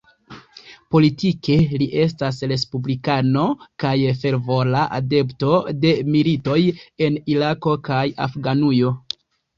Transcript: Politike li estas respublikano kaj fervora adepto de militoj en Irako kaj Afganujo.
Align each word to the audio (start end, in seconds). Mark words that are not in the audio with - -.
Politike 0.93 1.57
li 1.81 1.87
estas 2.05 2.39
respublikano 2.53 3.43
kaj 3.83 3.93
fervora 4.23 4.81
adepto 5.01 5.53
de 5.85 5.93
militoj 6.17 6.59
en 7.09 7.21
Irako 7.35 7.75
kaj 7.91 8.03
Afganujo. 8.29 8.97